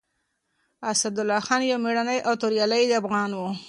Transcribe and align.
اسدالله 0.91 1.39
خان 1.47 1.61
يو 1.71 1.77
مېړنی 1.83 2.19
او 2.27 2.33
توريالی 2.41 2.95
افغان 3.01 3.31
و. 3.35 3.41